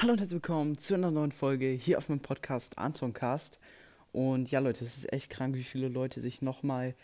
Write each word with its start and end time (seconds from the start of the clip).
Hallo 0.00 0.12
und 0.12 0.18
herzlich 0.18 0.36
willkommen 0.36 0.78
zu 0.78 0.94
einer 0.94 1.10
neuen 1.10 1.30
Folge 1.30 1.66
hier 1.66 1.98
auf 1.98 2.08
meinem 2.08 2.20
Podcast 2.20 2.78
Anton 2.78 3.12
Cast. 3.12 3.60
Und 4.12 4.50
ja, 4.50 4.58
Leute, 4.58 4.82
es 4.82 4.96
ist 4.96 5.12
echt 5.12 5.28
krank, 5.28 5.54
wie 5.56 5.62
viele 5.62 5.88
Leute 5.88 6.22
sich 6.22 6.40
nochmal 6.40 6.94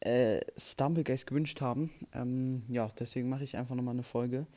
äh, 0.00 0.40
Stumblegeist 0.56 1.28
gewünscht 1.28 1.60
haben. 1.60 1.92
Ähm, 2.12 2.64
ja, 2.68 2.90
deswegen 2.98 3.28
mache 3.28 3.44
ich 3.44 3.56
einfach 3.56 3.76
nochmal 3.76 3.94
eine 3.94 4.02
Folge. 4.02 4.48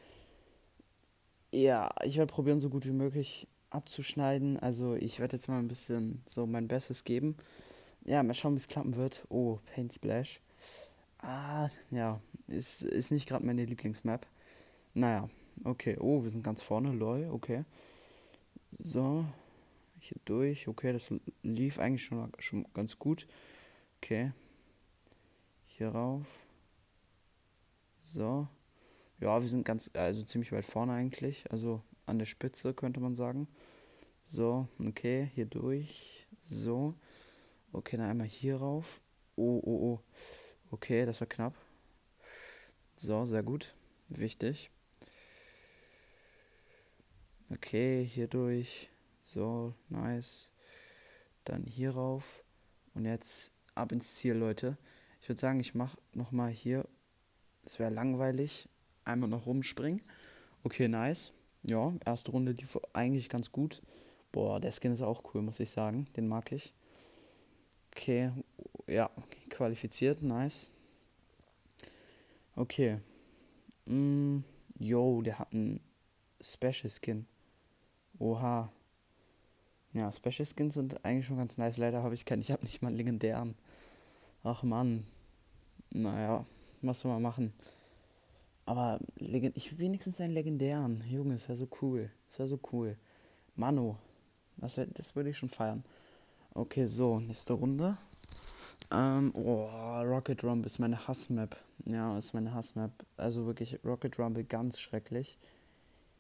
Ja, 1.51 1.91
ich 2.03 2.17
werde 2.17 2.33
probieren, 2.33 2.59
so 2.61 2.71
gut 2.71 2.87
wie 2.87 2.91
möglich 2.91 3.47
abzuschneiden. 3.69 4.57
Also, 4.57 4.95
ich 4.95 5.19
werde 5.19 5.35
jetzt 5.35 5.47
mal 5.47 5.59
ein 5.59 5.67
bisschen 5.67 6.23
so 6.25 6.47
mein 6.47 6.67
Bestes 6.67 7.03
geben. 7.03 7.37
Ja, 8.05 8.23
mal 8.23 8.33
schauen, 8.33 8.53
wie 8.53 8.57
es 8.57 8.67
klappen 8.67 8.95
wird. 8.95 9.23
Oh, 9.29 9.59
Paint 9.75 9.93
Splash. 9.93 10.41
Ah, 11.19 11.69
ja, 11.91 12.19
ist, 12.47 12.81
ist 12.81 13.11
nicht 13.11 13.29
gerade 13.29 13.45
meine 13.45 13.65
Lieblingsmap. 13.65 14.25
Naja, 14.95 15.29
okay. 15.63 15.97
Oh, 15.99 16.23
wir 16.23 16.29
sind 16.29 16.43
ganz 16.43 16.61
vorne, 16.61 16.91
lol, 16.91 17.29
okay. 17.31 17.65
So, 18.71 19.25
hier 19.99 20.17
durch. 20.25 20.67
Okay, 20.67 20.93
das 20.93 21.11
lief 21.43 21.79
eigentlich 21.79 22.03
schon, 22.03 22.31
schon 22.39 22.65
ganz 22.73 22.97
gut. 22.99 23.27
Okay. 23.97 24.31
Hier 25.65 25.89
rauf. 25.89 26.45
So. 27.97 28.47
Ja, 29.19 29.41
wir 29.41 29.47
sind 29.47 29.65
ganz, 29.65 29.89
also 29.93 30.23
ziemlich 30.23 30.51
weit 30.51 30.65
vorne 30.65 30.93
eigentlich. 30.93 31.49
Also 31.51 31.81
an 32.05 32.19
der 32.19 32.25
Spitze 32.25 32.73
könnte 32.73 32.99
man 32.99 33.15
sagen. 33.15 33.47
So, 34.23 34.67
okay, 34.79 35.29
hier 35.33 35.45
durch. 35.45 36.27
So. 36.41 36.95
Okay, 37.71 37.97
dann 37.97 38.09
einmal 38.09 38.27
hier 38.27 38.57
rauf. 38.57 39.01
Oh, 39.35 39.61
oh, 39.63 39.93
oh. 39.93 39.99
Okay, 40.71 41.05
das 41.05 41.19
war 41.21 41.27
knapp. 41.27 41.55
So, 42.95 43.25
sehr 43.25 43.43
gut. 43.43 43.75
Wichtig. 44.09 44.71
Okay, 47.49 48.03
hier 48.03 48.27
durch. 48.27 48.89
So, 49.21 49.73
nice. 49.87 50.51
Dann 51.45 51.63
hier 51.65 51.91
rauf. 51.91 52.43
Und 52.93 53.05
jetzt 53.05 53.53
ab 53.73 53.93
ins 53.93 54.15
Ziel, 54.15 54.33
Leute. 54.33 54.77
Ich 55.21 55.29
würde 55.29 55.39
sagen, 55.39 55.59
ich 55.61 55.73
mache 55.73 55.97
nochmal 56.13 56.51
hier. 56.51 56.85
Es 57.63 57.79
wäre 57.79 57.89
langweilig. 57.89 58.67
Einmal 59.05 59.29
noch 59.29 59.45
rumspringen. 59.45 60.01
Okay, 60.63 60.89
nice. 60.89 61.31
Ja, 61.63 61.93
erste 62.05 62.31
Runde, 62.31 62.53
die 62.53 62.65
eigentlich 62.91 63.29
ganz 63.29 63.51
gut. 63.51 63.81
Boah, 64.33 64.59
der 64.59 64.73
Skin 64.73 64.91
ist 64.91 65.01
auch 65.01 65.23
cool, 65.33 65.41
muss 65.41 65.61
ich 65.61 65.69
sagen. 65.69 66.07
Den 66.17 66.27
mag 66.27 66.51
ich. 66.51 66.73
Okay, 67.91 68.31
ja, 68.87 69.09
qualifiziert, 69.49 70.21
nice. 70.21 70.73
Okay. 72.55 72.99
Mm, 73.85 74.39
yo, 74.77 75.21
der 75.21 75.39
hat 75.39 75.53
einen 75.53 75.79
Special 76.41 76.89
Skin. 76.89 77.25
Oha. 78.19 78.71
Ja, 79.93 80.11
Special 80.11 80.45
Skins 80.45 80.75
sind 80.75 81.03
eigentlich 81.05 81.25
schon 81.25 81.37
ganz 81.37 81.57
nice. 81.57 81.77
Leider 81.77 82.03
habe 82.03 82.13
ich 82.13 82.25
keinen. 82.25 82.41
Ich 82.41 82.51
habe 82.51 82.63
nicht 82.63 82.81
mal 82.81 82.89
einen 82.89 82.97
legendären. 82.97 83.55
Ach 84.43 84.63
man. 84.63 85.05
Naja, 85.91 86.45
was 86.81 86.99
soll 86.99 87.11
man 87.11 87.21
machen? 87.21 87.53
Aber 88.65 88.99
ich 89.15 89.77
wenigstens 89.77 90.19
einen 90.19 90.33
legendären. 90.33 91.03
Junge, 91.09 91.33
das 91.33 91.47
wäre 91.47 91.57
so 91.57 91.67
cool. 91.81 92.11
Das 92.27 92.39
wäre 92.39 92.49
so 92.49 92.59
cool. 92.71 92.97
Mano. 93.55 93.97
Das, 94.57 94.79
das 94.93 95.15
würde 95.15 95.29
ich 95.29 95.37
schon 95.37 95.49
feiern. 95.49 95.83
Okay, 96.53 96.85
so, 96.85 97.19
nächste 97.19 97.53
Runde. 97.53 97.97
Ähm, 98.91 99.31
oh, 99.35 99.67
Rocket 100.01 100.43
Rumble 100.43 100.65
ist 100.65 100.79
meine 100.79 101.07
Hassmap. 101.07 101.57
Ja, 101.85 102.17
ist 102.17 102.33
meine 102.33 102.53
Hassmap. 102.53 102.91
Also 103.15 103.45
wirklich 103.45 103.79
Rocket 103.85 104.17
Rumble 104.17 104.43
ganz 104.43 104.79
schrecklich. 104.79 105.37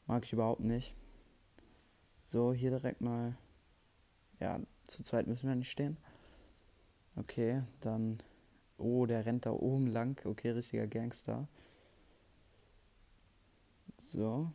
Mag 0.05 0.23
ich 0.25 0.33
überhaupt 0.33 0.61
nicht. 0.61 0.95
So, 2.29 2.51
hier 2.51 2.71
direkt 2.71 2.99
mal. 2.99 3.37
Ja, 4.41 4.59
zu 4.85 5.01
zweit 5.01 5.27
müssen 5.27 5.47
wir 5.47 5.55
nicht 5.55 5.71
stehen. 5.71 5.95
Okay, 7.15 7.63
dann. 7.79 8.21
Oh, 8.77 9.05
der 9.05 9.25
rennt 9.25 9.45
da 9.45 9.51
oben 9.51 9.87
lang. 9.87 10.19
Okay, 10.25 10.49
richtiger 10.49 10.87
Gangster. 10.87 11.47
So. 13.97 14.51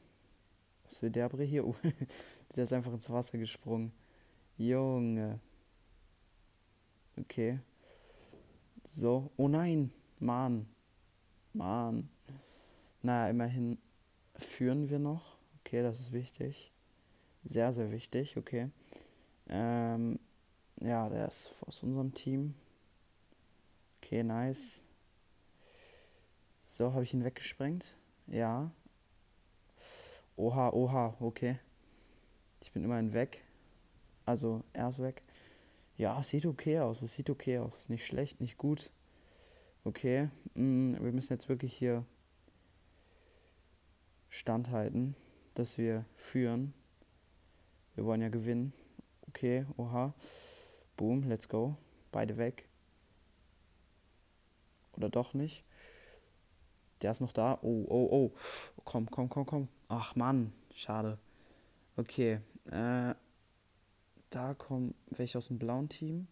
Was 0.85 1.01
will 1.01 1.09
der 1.09 1.31
Bre 1.31 1.45
hier? 1.45 1.67
Oh, 1.67 1.75
der 2.57 2.65
ist 2.65 2.75
einfach 2.75 2.93
ins 2.93 3.09
Wasser 3.09 3.39
gesprungen. 3.39 3.91
Junge. 4.59 5.41
Okay. 7.17 7.59
So. 8.85 9.31
Oh 9.39 9.49
nein. 9.49 9.91
Mann. 10.19 10.67
Mann. 11.55 12.11
Naja, 13.01 13.31
immerhin 13.31 13.79
führen 14.37 14.91
wir 14.91 14.99
noch. 14.99 15.39
Okay, 15.61 15.83
das 15.83 16.01
ist 16.01 16.13
wichtig. 16.13 16.71
Sehr, 17.45 17.73
sehr 17.73 17.91
wichtig. 17.91 18.37
Okay. 18.37 18.71
Ähm, 19.49 20.19
ja, 20.81 21.09
der 21.09 21.29
ist 21.29 21.63
aus 21.67 21.83
unserem 21.83 22.15
Team. 22.15 22.55
Okay, 23.99 24.23
nice. 24.23 24.85
So, 26.61 26.93
habe 26.93 27.03
ich 27.03 27.13
ihn 27.15 27.25
weggesprengt? 27.25 27.97
Ja. 28.27 28.71
Oha, 30.37 30.71
oha, 30.71 31.17
okay. 31.21 31.59
Ich 32.61 32.73
bin 32.73 32.85
immerhin 32.85 33.13
weg. 33.13 33.45
Also, 34.25 34.63
er 34.73 34.89
ist 34.89 35.03
weg. 35.03 35.23
Ja, 35.97 36.23
sieht 36.23 36.47
okay 36.47 36.81
aus. 36.81 37.03
Es 37.03 37.15
sieht 37.15 37.29
okay 37.29 37.59
aus. 37.59 37.89
Nicht 37.89 38.07
schlecht, 38.07 38.41
nicht 38.41 38.57
gut. 38.57 38.91
Okay. 39.85 40.31
Mm, 40.55 40.95
wir 40.95 41.13
müssen 41.13 41.33
jetzt 41.33 41.49
wirklich 41.49 41.77
hier 41.77 42.05
standhalten, 44.29 45.15
dass 45.55 45.77
wir 45.77 46.07
führen. 46.15 46.73
Wir 47.95 48.05
wollen 48.05 48.23
ja 48.23 48.29
gewinnen. 48.29 48.73
Okay, 49.29 49.67
oha. 49.77 50.15
Boom, 50.97 51.25
let's 51.25 51.49
go. 51.49 51.77
Beide 52.11 52.37
weg. 52.37 52.69
Oder 54.97 55.09
doch 55.09 55.35
nicht? 55.35 55.65
Der 57.03 57.11
ist 57.11 57.21
noch 57.21 57.33
da. 57.33 57.59
Oh, 57.63 57.85
oh, 57.89 58.09
oh. 58.11 58.33
Komm, 58.85 59.11
komm, 59.11 59.29
komm, 59.29 59.47
komm. 59.47 59.69
Ach 59.89 60.15
Mann, 60.17 60.53
schade. 60.75 61.19
Okay. 61.97 62.41
Äh, 62.71 63.15
da 64.31 64.55
kommen 64.55 64.95
welche 65.11 65.39
aus 65.39 65.49
dem 65.49 65.59
blauen 65.59 65.89
Team. 65.89 66.29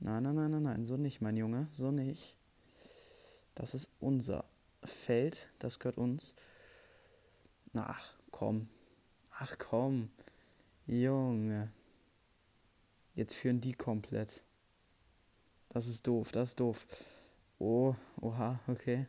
Nein, 0.00 0.22
nein, 0.22 0.34
nein, 0.34 0.50
nein, 0.50 0.62
nein. 0.62 0.84
So 0.84 0.96
nicht, 0.96 1.20
mein 1.20 1.36
Junge. 1.36 1.68
So 1.70 1.90
nicht. 1.90 2.36
Das 3.54 3.74
ist 3.74 3.88
unser 4.00 4.44
Feld. 4.84 5.50
Das 5.58 5.78
gehört 5.78 5.96
uns. 5.96 6.34
Ach, 7.74 8.12
komm. 8.30 8.68
Ach, 9.30 9.56
komm. 9.58 10.10
Junge. 10.86 11.72
Jetzt 13.14 13.34
führen 13.34 13.60
die 13.60 13.72
komplett. 13.72 14.44
Das 15.70 15.88
ist 15.88 16.06
doof, 16.06 16.32
das 16.32 16.50
ist 16.50 16.60
doof. 16.60 16.86
Oh, 17.58 17.94
oha, 18.20 18.60
okay. 18.68 19.06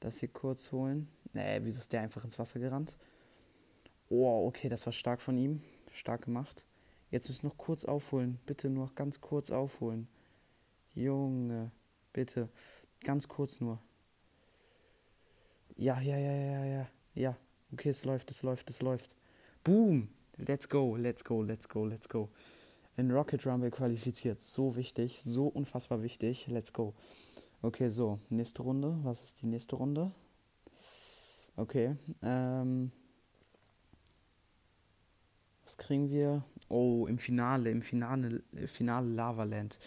Das 0.00 0.18
hier 0.18 0.28
kurz 0.28 0.72
holen. 0.72 1.08
Nee, 1.32 1.60
wieso 1.62 1.78
ist 1.78 1.92
der 1.92 2.02
einfach 2.02 2.24
ins 2.24 2.38
Wasser 2.38 2.60
gerannt? 2.60 2.98
Oh, 4.10 4.46
okay, 4.46 4.68
das 4.68 4.84
war 4.84 4.92
stark 4.92 5.22
von 5.22 5.38
ihm. 5.38 5.62
Stark 5.90 6.22
gemacht. 6.26 6.66
Jetzt 7.10 7.28
müssen 7.28 7.44
wir 7.44 7.50
noch 7.50 7.56
kurz 7.58 7.84
aufholen. 7.84 8.38
Bitte 8.46 8.68
nur 8.68 8.92
ganz 8.94 9.20
kurz 9.20 9.50
aufholen. 9.50 10.08
Junge, 10.94 11.70
bitte. 12.12 12.48
Ganz 13.04 13.28
kurz 13.28 13.60
nur. 13.60 13.78
Ja, 15.76 16.00
ja, 16.00 16.18
ja, 16.18 16.32
ja, 16.32 16.64
ja. 16.64 16.88
Ja. 17.14 17.36
Okay, 17.72 17.88
es 17.88 18.04
läuft, 18.04 18.30
es 18.30 18.42
läuft, 18.42 18.68
es 18.68 18.82
läuft. 18.82 19.16
Boom! 19.64 20.08
Let's 20.38 20.68
go, 20.68 20.96
let's 20.96 21.24
go, 21.24 21.42
let's 21.42 21.68
go, 21.68 21.84
let's 21.84 22.08
go. 22.08 22.30
In 22.96 23.10
Rocket 23.10 23.46
Rumble 23.46 23.70
qualifiziert. 23.70 24.40
So 24.40 24.76
wichtig, 24.76 25.22
so 25.22 25.46
unfassbar 25.46 26.02
wichtig. 26.02 26.46
Let's 26.48 26.72
go. 26.72 26.94
Okay, 27.62 27.90
so, 27.90 28.18
nächste 28.28 28.62
Runde. 28.62 28.98
Was 29.02 29.22
ist 29.22 29.42
die 29.42 29.46
nächste 29.46 29.76
Runde? 29.76 30.12
Okay, 31.56 31.96
ähm. 32.22 32.92
Was 35.64 35.76
kriegen 35.76 36.10
wir? 36.10 36.44
Oh, 36.68 37.06
im 37.06 37.18
Finale, 37.18 37.70
im 37.70 37.82
Finale, 37.82 38.42
Finale 38.66 39.08
Lavaland. 39.08 39.78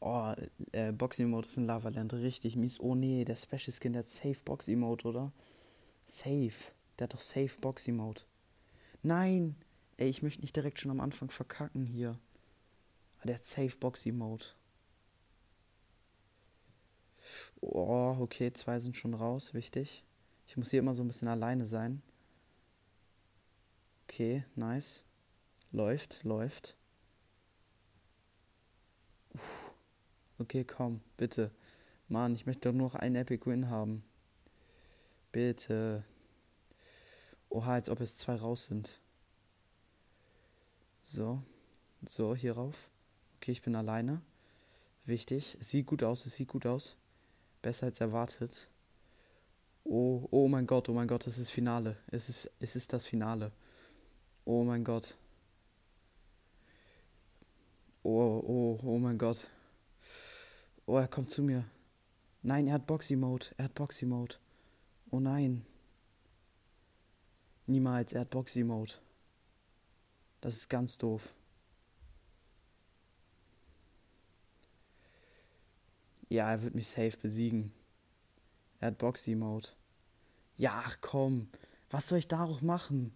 Oh, 0.00 0.32
äh, 0.72 0.92
Box-Emote 0.92 1.48
ist 1.48 1.58
in 1.58 1.66
Lavaland. 1.66 2.14
Richtig 2.14 2.56
mies. 2.56 2.80
Oh 2.80 2.94
nee, 2.94 3.24
der 3.24 3.36
Special 3.36 3.72
Skin, 3.72 3.92
der 3.92 4.00
hat 4.00 4.08
Safe 4.08 4.38
Box-Emote, 4.44 5.08
oder? 5.08 5.32
Safe. 6.04 6.72
Der 6.98 7.04
hat 7.04 7.14
doch 7.14 7.20
Safe 7.20 7.60
Box-Emote. 7.60 8.24
Nein! 9.02 9.56
Ey, 9.98 10.08
ich 10.08 10.22
möchte 10.22 10.40
nicht 10.40 10.56
direkt 10.56 10.78
schon 10.78 10.92
am 10.92 11.00
Anfang 11.00 11.30
verkacken 11.30 11.84
hier. 11.84 12.18
Aber 13.18 13.26
der 13.26 13.34
hat 13.34 13.44
Safe 13.44 13.76
Box-Emote. 13.76 14.54
Oh, 17.60 18.16
okay, 18.20 18.52
zwei 18.52 18.78
sind 18.78 18.96
schon 18.96 19.12
raus, 19.12 19.54
wichtig. 19.54 20.04
Ich 20.46 20.56
muss 20.56 20.70
hier 20.70 20.78
immer 20.78 20.94
so 20.94 21.02
ein 21.02 21.08
bisschen 21.08 21.28
alleine 21.28 21.66
sein. 21.66 22.00
Okay, 24.04 24.44
nice. 24.54 25.04
Läuft, 25.72 26.22
läuft. 26.22 26.76
Uff. 29.34 29.72
Okay, 30.38 30.64
komm, 30.64 31.00
bitte. 31.16 31.50
Mann, 32.06 32.36
ich 32.36 32.46
möchte 32.46 32.68
doch 32.68 32.72
nur 32.72 32.88
noch 32.88 32.94
einen 32.94 33.16
Epic 33.16 33.44
Win 33.46 33.68
haben. 33.68 34.04
Bitte. 35.32 36.04
Oha, 37.50 37.74
als 37.74 37.90
ob 37.90 38.00
es 38.00 38.16
zwei 38.16 38.36
raus 38.36 38.66
sind. 38.66 39.00
So. 41.08 41.42
So, 42.02 42.34
hier 42.34 42.52
rauf. 42.52 42.90
Okay, 43.36 43.52
ich 43.52 43.62
bin 43.62 43.74
alleine. 43.74 44.20
Wichtig. 45.06 45.56
Sieht 45.58 45.86
gut 45.86 46.02
aus, 46.02 46.26
es 46.26 46.34
sieht 46.34 46.48
gut 46.48 46.66
aus. 46.66 46.98
Besser 47.62 47.86
als 47.86 48.02
erwartet. 48.02 48.68
Oh, 49.84 50.28
oh 50.30 50.48
mein 50.48 50.66
Gott, 50.66 50.90
oh 50.90 50.92
mein 50.92 51.08
Gott, 51.08 51.26
es 51.26 51.38
ist 51.38 51.50
Finale. 51.50 51.96
Es 52.08 52.28
ist, 52.28 52.50
es 52.60 52.76
ist 52.76 52.92
das 52.92 53.06
Finale. 53.06 53.52
Oh 54.44 54.64
mein 54.64 54.84
Gott. 54.84 55.16
Oh, 58.02 58.42
oh, 58.46 58.78
oh 58.82 58.98
mein 58.98 59.16
Gott. 59.16 59.48
Oh, 60.84 60.98
er 60.98 61.08
kommt 61.08 61.30
zu 61.30 61.42
mir. 61.42 61.64
Nein, 62.42 62.66
er 62.66 62.74
hat 62.74 62.86
Boxy-Mode. 62.86 63.46
Er 63.56 63.64
hat 63.64 63.74
Boxy-Mode. 63.74 64.34
Oh 65.10 65.20
nein. 65.20 65.64
Niemals, 67.66 68.12
er 68.12 68.20
hat 68.20 68.30
Boxy-Mode. 68.30 68.92
Das 70.40 70.56
ist 70.56 70.68
ganz 70.68 70.98
doof. 70.98 71.34
Ja, 76.28 76.50
er 76.50 76.62
wird 76.62 76.74
mich 76.74 76.88
safe 76.88 77.16
besiegen. 77.16 77.72
Er 78.80 78.88
hat 78.88 78.98
Boxy-Mode. 78.98 79.68
Ja, 80.56 80.82
ach 80.84 80.98
komm. 81.00 81.48
Was 81.90 82.08
soll 82.08 82.18
ich 82.18 82.28
da 82.28 82.44
auch 82.44 82.60
machen? 82.60 83.14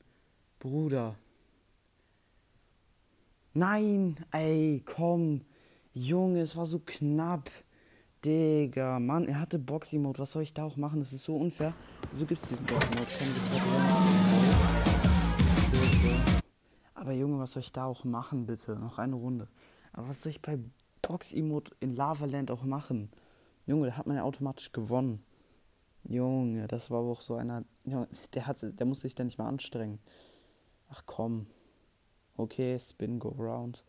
Bruder. 0.58 1.16
Nein, 3.52 4.16
ey, 4.30 4.82
komm. 4.84 5.44
Junge, 5.92 6.40
es 6.40 6.56
war 6.56 6.64
so 6.64 6.78
knapp. 6.78 7.50
Digga, 8.25 8.98
Mann, 8.98 9.26
er 9.26 9.40
hatte 9.40 9.58
Boxy-Mode. 9.58 10.20
Was 10.20 10.32
soll 10.32 10.42
ich 10.42 10.54
da 10.54 10.64
auch 10.64 10.76
machen? 10.76 11.00
Das 11.00 11.12
ist 11.12 11.25
so 11.25 11.36
unfair. 11.36 11.75
Gibt 12.16 12.42
es 12.42 12.48
diesen 12.48 12.64
Boxy-Mode? 12.64 14.51
Aber 17.02 17.10
Junge, 17.10 17.40
was 17.40 17.50
soll 17.50 17.62
ich 17.62 17.72
da 17.72 17.87
auch 17.87 18.04
machen, 18.04 18.46
bitte? 18.46 18.76
Noch 18.76 18.96
eine 18.96 19.16
Runde. 19.16 19.49
Aber 19.93 20.10
was 20.10 20.22
soll 20.22 20.31
ich 20.31 20.40
bei 20.40 20.56
Box-Emote 21.02 21.75
in 21.81 21.96
Lava 21.96 22.26
Land 22.26 22.52
auch 22.52 22.62
machen? 22.62 23.10
Junge, 23.66 23.88
da 23.88 23.96
hat 23.96 24.06
man 24.06 24.14
ja 24.14 24.22
automatisch 24.22 24.70
gewonnen. 24.70 25.20
Junge, 26.04 26.69
das 26.69 26.93
war 26.93 27.00
auch 27.00 27.20
so 27.20 27.34
einer. 27.34 27.64
Der, 27.84 28.46
hat, 28.46 28.58
der 28.62 28.87
muss 28.87 29.00
sich 29.00 29.16
da 29.16 29.25
nicht 29.25 29.37
mal 29.37 29.49
anstrengen. 29.49 29.99
Ach 30.90 31.02
komm. 31.04 31.49
Okay, 32.37 32.78
Spin, 32.78 33.19
Go 33.19 33.31
Round. 33.31 33.84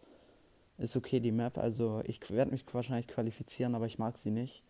Ist 0.80 0.96
okay, 0.96 1.20
die 1.20 1.32
Map. 1.32 1.60
Also, 1.60 2.02
ich 2.06 2.20
werde 2.32 2.50
mich 2.50 2.66
wahrscheinlich 2.74 3.08
qualifizieren, 3.08 3.76
aber 3.76 3.86
ich 3.86 4.00
mag 4.00 4.18
sie 4.18 4.32
nicht. 4.32 4.64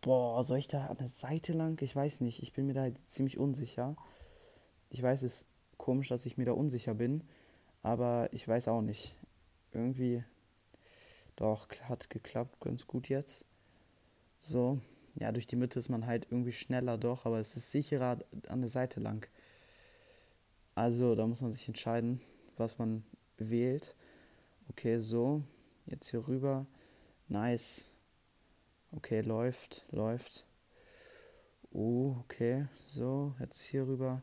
Boah, 0.00 0.42
soll 0.42 0.58
ich 0.58 0.66
da 0.66 0.88
an 0.88 0.96
der 0.96 1.06
Seite 1.06 1.52
lang? 1.52 1.80
Ich 1.82 1.94
weiß 1.94 2.20
nicht. 2.22 2.42
Ich 2.42 2.52
bin 2.52 2.66
mir 2.66 2.74
da 2.74 2.92
ziemlich 3.06 3.38
unsicher. 3.38 3.94
Ich 4.90 5.00
weiß, 5.00 5.22
es 5.22 5.46
komisch, 5.76 6.08
dass 6.08 6.26
ich 6.26 6.36
mir 6.36 6.46
da 6.46 6.52
unsicher 6.52 6.94
bin. 6.94 7.22
Aber 7.82 8.28
ich 8.32 8.46
weiß 8.46 8.68
auch 8.68 8.82
nicht. 8.82 9.14
Irgendwie. 9.72 10.24
Doch, 11.36 11.68
hat 11.82 12.10
geklappt. 12.10 12.60
Ganz 12.60 12.86
gut 12.86 13.08
jetzt. 13.08 13.44
So. 14.40 14.80
Ja, 15.14 15.32
durch 15.32 15.46
die 15.46 15.56
Mitte 15.56 15.78
ist 15.78 15.88
man 15.88 16.06
halt 16.06 16.26
irgendwie 16.30 16.52
schneller 16.52 16.98
doch, 16.98 17.24
aber 17.24 17.38
es 17.38 17.56
ist 17.56 17.72
sicherer 17.72 18.18
an 18.48 18.60
der 18.60 18.68
Seite 18.68 19.00
lang. 19.00 19.26
Also, 20.74 21.14
da 21.14 21.26
muss 21.26 21.40
man 21.40 21.52
sich 21.52 21.66
entscheiden, 21.68 22.20
was 22.58 22.78
man 22.78 23.02
wählt. 23.38 23.94
Okay, 24.68 24.98
so. 24.98 25.42
Jetzt 25.86 26.10
hier 26.10 26.26
rüber. 26.26 26.66
Nice. 27.28 27.92
Okay, 28.92 29.20
läuft, 29.20 29.86
läuft. 29.90 30.44
Oh, 31.72 32.16
okay. 32.24 32.66
So, 32.84 33.34
jetzt 33.40 33.62
hier 33.62 33.86
rüber. 33.86 34.22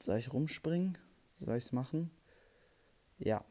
Soll 0.00 0.18
ich 0.18 0.32
rumspringen? 0.32 0.98
Soll 1.28 1.56
ich 1.56 1.64
es 1.64 1.72
machen? 1.72 2.10
Ja. 3.18 3.44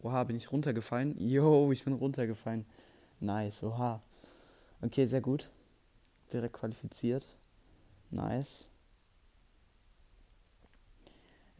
Oha, 0.00 0.24
bin 0.24 0.36
ich 0.36 0.50
runtergefallen? 0.50 1.16
Yo, 1.18 1.72
ich 1.72 1.84
bin 1.84 1.94
runtergefallen. 1.94 2.66
Nice, 3.20 3.62
oha. 3.62 4.02
Okay, 4.82 5.04
sehr 5.04 5.20
gut. 5.20 5.50
Direkt 6.32 6.54
qualifiziert. 6.54 7.28
Nice 8.10 8.70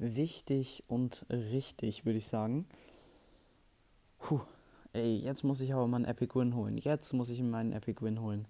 wichtig 0.01 0.83
und 0.89 1.27
richtig, 1.31 2.05
würde 2.07 2.19
ich 2.19 2.27
sagen. 2.27 2.67
Puh, 4.19 4.41
ey, 4.93 5.17
jetzt 5.17 5.45
muss 5.45 5.61
ich 5.61 5.73
aber 5.73 5.87
mal 5.87 5.99
einen 5.99 6.05
Epic 6.07 6.35
Win 6.39 6.55
holen. 6.55 6.79
Jetzt 6.79 7.13
muss 7.13 7.31
ich 7.31 7.43
meinen 7.43 7.73
Epic 7.73 8.03
Win 8.03 8.21
holen. 8.21 8.49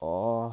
Oh. 0.00 0.52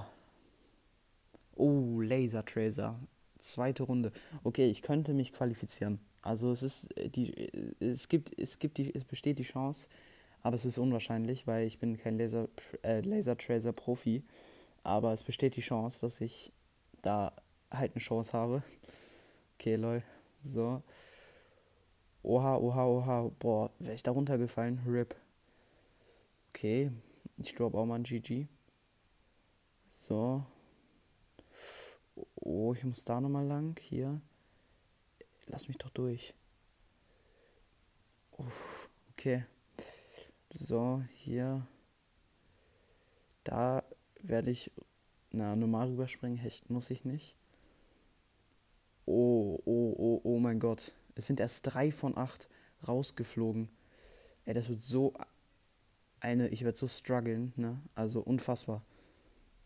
Oh, 1.55 2.01
Laser 2.01 2.43
Tracer. 2.43 2.99
Zweite 3.45 3.83
Runde. 3.83 4.11
Okay, 4.43 4.69
ich 4.69 4.81
könnte 4.81 5.13
mich 5.13 5.31
qualifizieren. 5.33 5.99
Also 6.21 6.51
es 6.51 6.63
ist 6.63 6.97
äh, 6.97 7.09
die 7.09 7.49
es 7.79 8.07
gibt 8.09 8.37
es 8.39 8.57
gibt 8.59 8.77
die 8.79 8.93
es 8.93 9.05
besteht 9.05 9.37
die 9.39 9.43
Chance, 9.43 9.87
aber 10.41 10.55
es 10.55 10.65
ist 10.65 10.77
unwahrscheinlich, 10.79 11.45
weil 11.45 11.67
ich 11.67 11.79
bin 11.79 11.97
kein 11.97 12.17
Laser 12.17 12.49
äh, 12.83 13.01
Laser 13.01 13.37
Tracer 13.37 13.71
Profi, 13.71 14.23
aber 14.83 15.13
es 15.13 15.23
besteht 15.23 15.55
die 15.55 15.61
Chance, 15.61 16.01
dass 16.01 16.21
ich 16.21 16.51
da 17.03 17.33
halt 17.71 17.93
eine 17.93 18.01
Chance 18.01 18.33
habe. 18.33 18.63
Okay, 19.55 19.75
lol. 19.75 20.01
So. 20.41 20.81
Oha, 22.23 22.57
oha, 22.57 22.85
oha. 22.85 23.31
Boah, 23.39 23.71
wäre 23.79 23.93
ich 23.93 24.03
da 24.03 24.11
runtergefallen? 24.11 24.79
RIP. 24.87 25.15
Okay. 26.49 26.91
Ich 27.37 27.53
glaube 27.55 27.77
auch 27.77 27.85
mal 27.85 27.95
ein 27.95 28.03
GG. 28.03 28.47
So. 29.87 30.43
Oh, 32.45 32.75
ich 32.75 32.83
muss 32.83 33.03
da 33.03 33.19
nochmal 33.19 33.47
lang. 33.47 33.77
Hier. 33.81 34.21
Lass 35.47 35.67
mich 35.67 35.77
doch 35.77 35.89
durch. 35.89 36.35
Uff, 38.37 38.87
okay. 39.11 39.45
So, 40.51 41.03
hier. 41.15 41.65
Da 43.43 43.83
werde 44.21 44.51
ich. 44.51 44.71
Na, 45.31 45.55
normal 45.55 45.89
rüberspringen. 45.89 46.37
Hecht 46.37 46.69
muss 46.69 46.91
ich 46.91 47.03
nicht. 47.03 47.35
Oh, 49.07 49.59
oh, 49.65 49.95
oh, 49.97 50.21
oh 50.23 50.39
mein 50.39 50.59
Gott. 50.59 50.93
Es 51.15 51.25
sind 51.25 51.39
erst 51.39 51.65
drei 51.65 51.91
von 51.91 52.15
acht 52.15 52.47
rausgeflogen. 52.87 53.69
Ey, 54.45 54.53
das 54.53 54.69
wird 54.69 54.81
so 54.81 55.15
eine, 56.19 56.49
ich 56.49 56.63
werde 56.63 56.77
so 56.77 56.87
strugglen, 56.87 57.53
ne? 57.55 57.81
Also 57.95 58.21
unfassbar. 58.21 58.83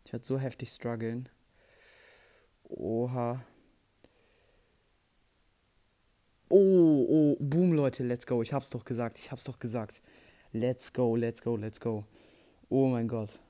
Ich 0.06 0.14
werde 0.14 0.24
so 0.24 0.38
heftig 0.38 0.70
strugglen. 0.70 1.28
Oha. 2.76 3.44
Oh, 6.48 7.06
oh, 7.08 7.36
boom, 7.38 7.72
Leute, 7.72 8.02
let's 8.04 8.26
go. 8.26 8.42
Ich 8.42 8.52
hab's 8.52 8.70
doch 8.70 8.84
gesagt, 8.84 9.18
ich 9.18 9.30
hab's 9.30 9.44
doch 9.44 9.58
gesagt. 9.58 10.02
Let's 10.52 10.92
go, 10.92 11.14
let's 11.14 11.42
go, 11.42 11.56
let's 11.56 11.80
go. 11.80 12.04
Oh 12.68 12.88
mein 12.88 13.06
Gott. 13.06 13.40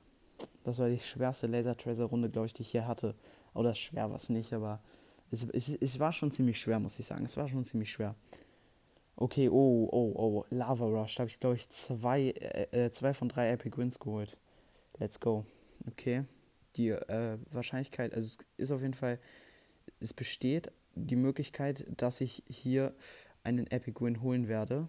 Das 0.64 0.78
war 0.78 0.88
die 0.88 0.98
schwerste 0.98 1.46
Laser 1.46 1.76
Tracer 1.76 2.04
Runde, 2.04 2.28
glaube 2.28 2.46
ich, 2.46 2.52
die 2.52 2.62
ich 2.62 2.70
hier 2.70 2.86
hatte. 2.86 3.14
Oder 3.54 3.74
schwer 3.74 4.10
war 4.10 4.16
es 4.16 4.28
nicht, 4.28 4.52
aber 4.52 4.80
es, 5.30 5.46
es, 5.52 5.68
es 5.68 5.98
war 5.98 6.12
schon 6.12 6.30
ziemlich 6.30 6.60
schwer, 6.60 6.78
muss 6.78 6.98
ich 6.98 7.06
sagen. 7.06 7.24
Es 7.24 7.36
war 7.36 7.48
schon 7.48 7.64
ziemlich 7.64 7.90
schwer. 7.90 8.14
Okay, 9.16 9.48
oh, 9.48 9.88
oh, 9.92 10.12
oh, 10.14 10.44
Lava 10.50 10.86
Rush. 10.86 11.14
Da 11.14 11.20
habe 11.20 11.30
ich, 11.30 11.40
glaube 11.40 11.56
ich, 11.56 11.68
zwei, 11.68 12.30
äh, 12.30 12.86
äh, 12.86 12.90
zwei 12.90 13.14
von 13.14 13.28
drei 13.28 13.50
Epic 13.50 13.76
Wins 13.76 13.98
geholt. 13.98 14.38
Let's 14.98 15.20
go. 15.20 15.44
Okay. 15.88 16.24
Die 16.76 16.88
äh, 16.88 17.38
Wahrscheinlichkeit, 17.50 18.14
also 18.14 18.26
es 18.26 18.38
ist 18.56 18.70
auf 18.70 18.82
jeden 18.82 18.94
Fall, 18.94 19.18
es 19.98 20.14
besteht 20.14 20.72
die 20.94 21.16
Möglichkeit, 21.16 21.86
dass 21.96 22.20
ich 22.20 22.42
hier 22.48 22.94
einen 23.42 23.66
Epic 23.70 24.04
Win 24.04 24.22
holen 24.22 24.48
werde. 24.48 24.88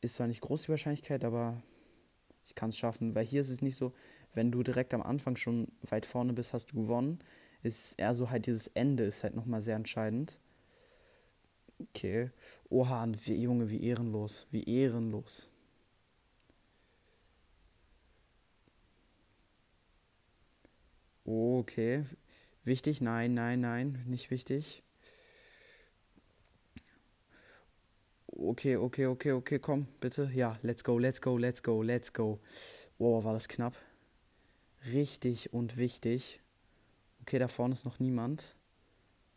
Ist 0.00 0.16
zwar 0.16 0.26
nicht 0.26 0.40
groß 0.40 0.62
die 0.62 0.68
Wahrscheinlichkeit, 0.70 1.24
aber 1.24 1.62
ich 2.44 2.54
kann 2.54 2.70
es 2.70 2.78
schaffen, 2.78 3.14
weil 3.14 3.24
hier 3.24 3.40
ist 3.40 3.50
es 3.50 3.62
nicht 3.62 3.76
so, 3.76 3.92
wenn 4.34 4.50
du 4.50 4.62
direkt 4.62 4.94
am 4.94 5.02
Anfang 5.02 5.36
schon 5.36 5.68
weit 5.82 6.06
vorne 6.06 6.32
bist, 6.32 6.52
hast 6.52 6.72
du 6.72 6.82
gewonnen 6.82 7.22
ist 7.62 7.94
eher 7.98 8.14
so 8.14 8.30
halt 8.30 8.46
dieses 8.46 8.66
Ende 8.68 9.04
ist 9.04 9.22
halt 9.22 9.34
nochmal 9.34 9.62
sehr 9.62 9.76
entscheidend. 9.76 10.38
Okay. 11.80 12.30
Oha, 12.68 13.06
Junge, 13.26 13.70
wie 13.70 13.82
ehrenlos. 13.82 14.46
Wie 14.50 14.64
ehrenlos. 14.64 15.51
Okay. 21.32 22.04
Wichtig? 22.62 23.00
Nein, 23.00 23.32
nein, 23.32 23.60
nein. 23.60 24.04
Nicht 24.06 24.30
wichtig. 24.30 24.82
Okay, 28.26 28.76
okay, 28.76 29.06
okay, 29.06 29.32
okay, 29.32 29.58
komm, 29.58 29.86
bitte. 30.00 30.30
Ja, 30.34 30.58
let's 30.62 30.84
go, 30.84 30.98
let's 30.98 31.22
go, 31.22 31.38
let's 31.38 31.62
go, 31.62 31.82
let's 31.82 32.12
go. 32.12 32.38
Oh, 32.98 33.24
war 33.24 33.32
das 33.32 33.48
knapp. 33.48 33.74
Richtig 34.92 35.54
und 35.54 35.78
wichtig. 35.78 36.40
Okay, 37.22 37.38
da 37.38 37.48
vorne 37.48 37.72
ist 37.72 37.86
noch 37.86 37.98
niemand. 37.98 38.54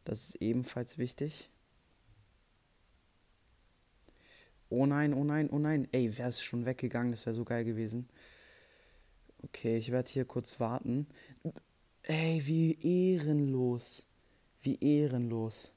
Das 0.04 0.30
ist 0.30 0.36
ebenfalls 0.42 0.98
wichtig. 0.98 1.50
Oh 4.70 4.86
nein, 4.86 5.14
oh 5.14 5.24
nein, 5.24 5.50
oh 5.50 5.60
nein. 5.60 5.88
Ey, 5.94 6.18
wäre 6.18 6.30
es 6.30 6.44
schon 6.44 6.66
weggegangen, 6.66 7.12
das 7.12 7.26
wäre 7.26 7.36
so 7.36 7.46
geil 7.46 7.64
gewesen. 7.64 8.10
Okay, 9.44 9.78
ich 9.78 9.92
werde 9.92 10.10
hier 10.10 10.26
kurz 10.26 10.60
warten. 10.60 11.08
Ey, 12.08 12.42
wie 12.46 12.78
ehrenlos. 12.82 14.06
Wie 14.62 14.78
ehrenlos. 14.80 15.72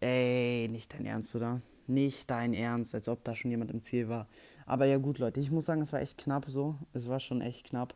Ey, 0.00 0.68
nicht 0.68 0.92
dein 0.92 1.06
Ernst, 1.06 1.34
oder? 1.36 1.60
Nicht 1.86 2.28
dein 2.30 2.54
Ernst, 2.54 2.94
als 2.94 3.08
ob 3.08 3.22
da 3.24 3.34
schon 3.34 3.50
jemand 3.52 3.70
im 3.70 3.82
Ziel 3.82 4.08
war. 4.08 4.26
Aber 4.66 4.86
ja 4.86 4.98
gut, 4.98 5.18
Leute, 5.18 5.38
ich 5.40 5.50
muss 5.50 5.66
sagen, 5.66 5.82
es 5.82 5.92
war 5.92 6.00
echt 6.00 6.18
knapp 6.18 6.46
so. 6.48 6.76
Es 6.92 7.08
war 7.08 7.20
schon 7.20 7.40
echt 7.40 7.66
knapp. 7.66 7.94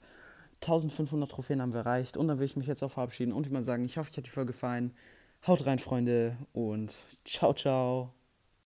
1500 0.62 1.30
Trophäen 1.30 1.60
haben 1.60 1.72
wir 1.72 1.80
erreicht 1.80 2.16
und 2.16 2.28
dann 2.28 2.38
will 2.38 2.46
ich 2.46 2.56
mich 2.56 2.66
jetzt 2.66 2.82
auch 2.82 2.92
verabschieden 2.92 3.32
und 3.32 3.46
immer 3.46 3.62
sagen, 3.62 3.84
ich 3.84 3.98
hoffe, 3.98 4.10
ich 4.12 4.16
hat 4.16 4.26
die 4.26 4.30
Folge 4.30 4.52
gefallen. 4.52 4.92
Haut 5.46 5.66
rein, 5.66 5.78
Freunde, 5.78 6.36
und 6.52 6.94
ciao, 7.24 7.54
ciao. 7.54 8.15